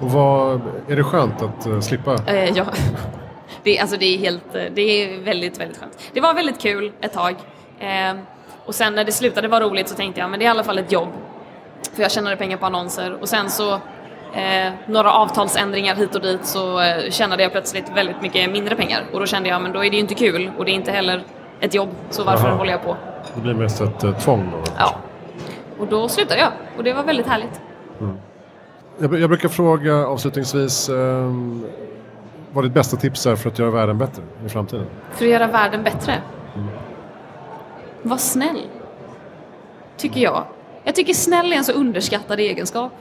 Och 0.00 0.10
vad, 0.10 0.60
är 0.88 0.96
det 0.96 1.02
skönt 1.04 1.42
att 1.42 1.84
slippa? 1.84 2.16
Ja. 2.54 2.64
det, 3.62 3.76
är- 3.78 3.80
alltså, 3.80 3.96
det 3.96 4.14
är 4.14 4.18
helt, 4.18 4.52
det 4.52 4.80
är 4.82 5.20
väldigt, 5.22 5.60
väldigt 5.60 5.78
skönt. 5.78 6.10
Det 6.12 6.20
var 6.20 6.34
väldigt 6.34 6.60
kul 6.60 6.92
ett 7.00 7.12
tag. 7.12 7.34
Eh, 7.78 8.14
och 8.64 8.74
sen 8.74 8.94
när 8.94 9.04
det 9.04 9.12
slutade 9.12 9.48
vara 9.48 9.64
roligt 9.64 9.88
så 9.88 9.94
tänkte 9.94 10.20
jag 10.20 10.30
men 10.30 10.38
det 10.38 10.44
är 10.44 10.46
i 10.46 10.50
alla 10.50 10.64
fall 10.64 10.78
ett 10.78 10.92
jobb. 10.92 11.08
För 11.94 12.02
jag 12.02 12.10
tjänade 12.12 12.36
pengar 12.36 12.56
på 12.56 12.66
annonser 12.66 13.16
och 13.20 13.28
sen 13.28 13.50
så 13.50 13.78
eh, 14.34 14.72
några 14.86 15.12
avtalsändringar 15.12 15.94
hit 15.94 16.14
och 16.14 16.22
dit 16.22 16.44
så 16.44 16.80
eh, 16.80 17.10
tjänade 17.10 17.42
jag 17.42 17.52
plötsligt 17.52 17.90
väldigt 17.94 18.22
mycket 18.22 18.50
mindre 18.52 18.76
pengar 18.76 19.04
och 19.12 19.20
då 19.20 19.26
kände 19.26 19.48
jag 19.48 19.62
men 19.62 19.72
då 19.72 19.84
är 19.84 19.90
det 19.90 19.96
ju 19.96 20.02
inte 20.02 20.14
kul 20.14 20.50
och 20.58 20.64
det 20.64 20.70
är 20.70 20.74
inte 20.74 20.92
heller 20.92 21.22
ett 21.60 21.74
jobb 21.74 21.88
så 22.10 22.24
varför 22.24 22.48
Jaha. 22.48 22.56
håller 22.56 22.72
jag 22.72 22.82
på? 22.82 22.96
Det 23.34 23.40
blir 23.40 23.54
mest 23.54 23.80
ett 23.80 24.04
eh, 24.04 24.18
tvång 24.18 24.50
då? 24.52 24.72
Ja. 24.78 24.96
Och 25.78 25.86
då 25.86 26.08
slutade 26.08 26.40
jag 26.40 26.52
och 26.76 26.84
det 26.84 26.92
var 26.92 27.02
väldigt 27.02 27.26
härligt. 27.26 27.60
Jag, 28.98 29.20
jag 29.20 29.30
brukar 29.30 29.48
fråga 29.48 30.06
avslutningsvis 30.06 30.88
um, 30.88 31.64
vad 32.52 32.64
ditt 32.64 32.72
bästa 32.72 32.96
tips 32.96 33.26
är 33.26 33.36
för 33.36 33.50
att 33.50 33.58
göra 33.58 33.70
världen 33.70 33.98
bättre 33.98 34.22
i 34.46 34.48
framtiden? 34.48 34.86
För 35.12 35.24
att 35.24 35.30
göra 35.30 35.46
världen 35.46 35.82
bättre? 35.82 36.22
Mm. 36.56 36.68
Var 38.02 38.16
snäll. 38.16 38.62
Tycker 39.96 40.20
jag. 40.20 40.44
Jag 40.84 40.94
tycker 40.94 41.14
snäll 41.14 41.52
är 41.52 41.56
en 41.56 41.64
så 41.64 41.72
underskattad 41.72 42.40
egenskap 42.40 42.92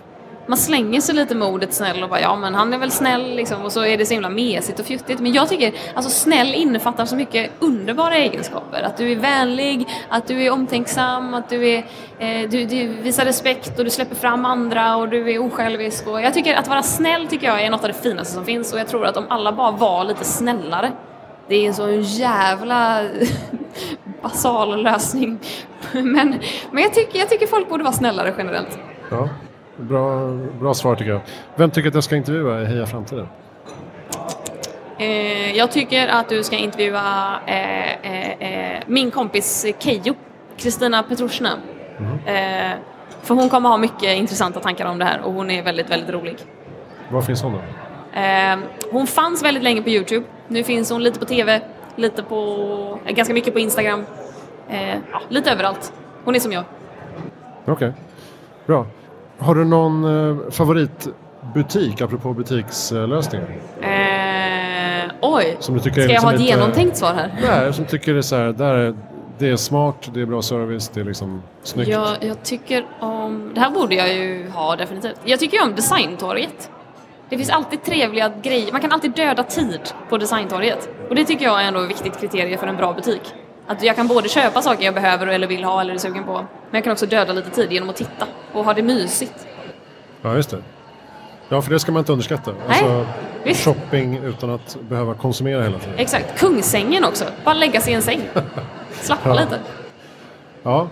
man 0.47 0.57
slänger 0.57 1.01
sig 1.01 1.15
lite 1.15 1.35
med 1.35 1.47
ordet 1.47 1.73
snäll 1.73 2.03
och 2.03 2.09
bara 2.09 2.21
ja 2.21 2.35
men 2.35 2.55
han 2.55 2.73
är 2.73 2.77
väl 2.77 2.91
snäll 2.91 3.35
liksom 3.35 3.65
och 3.65 3.71
så 3.71 3.85
är 3.85 3.97
det 3.97 4.05
så 4.05 4.13
himla 4.13 4.29
mesigt 4.29 4.79
och 4.79 4.85
fjuttigt. 4.85 5.19
Men 5.19 5.33
jag 5.33 5.49
tycker 5.49 5.73
alltså 5.95 6.11
snäll 6.11 6.53
innefattar 6.53 7.05
så 7.05 7.15
mycket 7.15 7.51
underbara 7.59 8.15
egenskaper. 8.15 8.81
Att 8.81 8.97
du 8.97 9.11
är 9.11 9.15
vänlig, 9.15 9.87
att 10.09 10.27
du 10.27 10.43
är 10.43 10.51
omtänksam, 10.51 11.33
att 11.33 11.49
du, 11.49 11.67
är, 11.69 11.77
eh, 12.19 12.49
du, 12.49 12.65
du, 12.65 12.87
visar 12.87 13.25
respekt 13.25 13.79
och 13.79 13.85
du 13.85 13.89
släpper 13.91 14.15
fram 14.15 14.45
andra 14.45 14.95
och 14.95 15.09
du 15.09 15.31
är 15.31 15.39
osjälvisk. 15.39 16.07
Och 16.07 16.21
jag 16.21 16.33
tycker 16.33 16.55
att 16.55 16.67
vara 16.67 16.83
snäll 16.83 17.27
tycker 17.27 17.47
jag 17.47 17.61
är 17.61 17.69
något 17.69 17.83
av 17.83 17.87
det 17.87 18.01
finaste 18.01 18.33
som 18.33 18.45
finns 18.45 18.73
och 18.73 18.79
jag 18.79 18.87
tror 18.87 19.05
att 19.05 19.17
om 19.17 19.25
alla 19.29 19.51
bara 19.51 19.71
var 19.71 20.03
lite 20.03 20.23
snällare 20.23 20.91
det 21.47 21.55
är 21.55 21.67
en 21.67 21.73
sån 21.73 22.01
jävla 22.01 23.03
basal 24.21 24.83
lösning. 24.83 25.39
Men, 25.91 26.39
men 26.71 26.83
jag, 26.83 26.93
tycker, 26.93 27.19
jag 27.19 27.29
tycker 27.29 27.47
folk 27.47 27.69
borde 27.69 27.83
vara 27.83 27.93
snällare 27.93 28.33
generellt. 28.37 28.79
Ja. 29.11 29.29
Bra, 29.77 30.31
bra 30.59 30.73
svar 30.73 30.95
tycker 30.95 31.11
jag. 31.11 31.21
Vem 31.55 31.71
tycker 31.71 31.89
att 31.89 31.95
jag 31.95 32.03
ska 32.03 32.15
intervjua 32.15 32.61
i 32.61 32.65
Heja 32.65 32.85
Framtiden? 32.85 33.27
Eh, 34.97 35.51
jag 35.57 35.71
tycker 35.71 36.07
att 36.07 36.29
du 36.29 36.43
ska 36.43 36.55
intervjua 36.55 37.39
eh, 37.45 37.91
eh, 37.91 38.31
eh 38.41 38.83
min 38.87 39.11
kompis 39.11 39.65
Keijo, 39.79 40.13
Kristina 40.57 41.03
Petrushna. 41.03 41.49
Mm. 41.99 42.79
för 43.21 43.35
hon 43.35 43.49
kommer 43.49 43.69
ha 43.69 43.77
mycket 43.77 44.17
intressanta 44.17 44.59
tankar 44.59 44.85
om 44.85 44.99
det 44.99 45.05
här 45.05 45.21
och 45.21 45.33
hon 45.33 45.51
är 45.51 45.63
väldigt, 45.63 45.89
väldigt 45.89 46.09
rolig. 46.09 46.37
Var 47.11 47.21
finns 47.21 47.41
hon 47.41 47.53
då? 47.53 47.59
Eh, 48.19 48.57
hon 48.91 49.07
fanns 49.07 49.43
väldigt 49.43 49.63
länge 49.63 49.81
på 49.81 49.89
Youtube. 49.89 50.25
Nu 50.47 50.63
finns 50.63 50.91
hon 50.91 51.03
lite 51.03 51.19
på 51.19 51.25
TV, 51.25 51.61
lite 51.95 52.23
på, 52.23 52.99
ganska 53.07 53.33
mycket 53.33 53.53
på 53.53 53.59
Instagram. 53.59 54.05
ja, 55.11 55.21
lite 55.29 55.51
överallt. 55.51 55.93
Hon 56.23 56.35
är 56.35 56.39
som 56.39 56.51
jag. 56.51 56.63
Okej, 57.65 57.73
okay. 57.73 57.91
bra. 58.65 58.85
Har 59.39 59.55
du 59.55 59.65
någon 59.65 60.03
eh, 60.29 60.51
favoritbutik, 60.51 62.01
apropå 62.01 62.33
butikslösningar? 62.33 63.47
Eh, 63.81 65.11
oj, 65.21 65.57
som 65.59 65.75
du 65.75 65.81
tycker 65.81 66.01
ska 66.01 66.13
jag 66.13 66.21
ha 66.21 66.33
ett 66.33 66.41
genomtänkt 66.41 66.97
svar 66.97 67.13
här? 67.13 67.31
Nej, 67.41 67.73
som 67.73 67.85
tycker 67.85 68.13
det 68.13 68.19
är 68.19 68.21
så 68.21 68.35
här, 68.35 68.53
där 68.53 68.73
är, 68.73 68.95
det 69.37 69.49
är 69.49 69.55
smart, 69.55 70.09
det 70.13 70.21
är 70.21 70.25
bra 70.25 70.41
service, 70.41 70.91
det 70.93 70.99
är 70.99 71.05
liksom 71.05 71.41
snyggt. 71.63 71.89
Ja, 71.89 72.15
jag 72.19 72.43
tycker 72.43 72.85
om, 72.99 73.51
det 73.53 73.59
här 73.59 73.69
borde 73.69 73.95
jag 73.95 74.13
ju 74.13 74.49
ha 74.49 74.75
definitivt. 74.75 75.19
Jag 75.25 75.39
tycker 75.39 75.63
om 75.63 75.75
designtorget. 75.75 76.71
Det 77.29 77.37
finns 77.37 77.49
alltid 77.49 77.83
trevliga 77.83 78.31
grejer, 78.41 78.71
man 78.71 78.81
kan 78.81 78.91
alltid 78.91 79.11
döda 79.11 79.43
tid 79.43 79.79
på 80.09 80.17
designtorget. 80.17 80.89
Och 81.09 81.15
det 81.15 81.25
tycker 81.25 81.45
jag 81.45 81.63
är 81.63 81.67
ändå 81.67 81.79
ett 81.79 81.89
viktigt 81.89 82.19
kriterie 82.19 82.57
för 82.57 82.67
en 82.67 82.77
bra 82.77 82.93
butik. 82.93 83.21
Att 83.67 83.83
jag 83.83 83.95
kan 83.95 84.07
både 84.07 84.29
köpa 84.29 84.61
saker 84.61 84.85
jag 84.85 84.93
behöver 84.93 85.27
eller 85.27 85.47
vill 85.47 85.63
ha 85.63 85.81
eller 85.81 85.93
är 85.93 85.97
sugen 85.97 86.23
på. 86.23 86.33
Men 86.33 86.47
jag 86.71 86.83
kan 86.83 86.93
också 86.93 87.05
döda 87.05 87.33
lite 87.33 87.49
tid 87.49 87.71
genom 87.71 87.89
att 87.89 87.95
titta 87.95 88.27
och 88.53 88.65
ha 88.65 88.73
det 88.73 88.83
mysigt. 88.83 89.47
Ja, 90.21 90.35
just 90.35 90.49
det. 90.49 90.57
Ja, 91.49 91.61
för 91.61 91.71
det 91.71 91.79
ska 91.79 91.91
man 91.91 91.99
inte 91.99 92.11
underskatta. 92.11 92.51
Nej, 92.51 92.83
alltså, 92.83 93.07
visst. 93.43 93.65
shopping 93.65 94.17
utan 94.17 94.49
att 94.49 94.77
behöva 94.89 95.13
konsumera 95.13 95.63
hela 95.63 95.79
tiden. 95.79 95.95
Exakt. 95.97 96.39
Kungsängen 96.39 97.03
också. 97.03 97.25
Bara 97.43 97.53
lägga 97.53 97.81
sig 97.81 97.93
i 97.93 97.95
en 97.95 98.01
säng. 98.01 98.21
Slappa 99.01 99.29
ja. 99.29 99.33
lite. 99.35 99.59
Ja, 100.63 100.87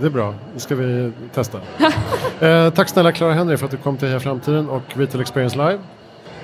det 0.00 0.06
är 0.06 0.10
bra. 0.10 0.34
Det 0.54 0.60
ska 0.60 0.74
vi 0.74 1.12
testa. 1.34 1.60
eh, 2.46 2.70
tack 2.70 2.88
snälla 2.88 3.12
Clara 3.12 3.32
Henry 3.32 3.56
för 3.56 3.64
att 3.64 3.70
du 3.70 3.76
kom 3.76 3.96
till 3.96 4.08
Heja 4.08 4.20
Framtiden 4.20 4.68
och 4.68 4.82
Retail 4.88 5.20
Experience 5.20 5.56
Live. 5.56 5.78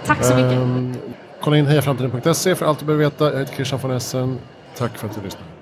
Tack 0.07 0.25
så 0.25 0.35
mycket. 0.35 0.53
Eh, 0.53 1.13
kolla 1.41 1.57
in 1.57 1.67
hejaframtiden.se 1.67 2.55
för 2.55 2.67
allt 2.67 2.79
du 2.79 2.85
behöver 2.85 3.05
veta. 3.05 3.33
Jag 3.33 3.39
heter 3.39 3.55
Christian 3.55 3.81
von 3.83 3.91
Essen. 3.91 4.39
Tack 4.77 4.99
för 4.99 5.09
att 5.09 5.15
du 5.15 5.21
lyssnade. 5.21 5.56